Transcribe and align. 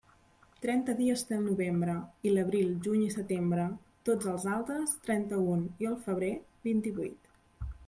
Trenta 0.61 0.93
dies 1.01 1.23
té 1.31 1.35
el 1.37 1.43
novembre, 1.49 1.97
i 2.29 2.31
l'abril, 2.37 2.71
juny 2.87 3.03
i 3.09 3.13
setembre; 3.17 3.67
tots 4.11 4.33
els 4.33 4.49
altres, 4.55 4.97
trenta-un 5.07 5.65
i 5.85 5.93
el 5.93 6.01
febrer 6.09 6.33
vint-i-vuit. 6.71 7.33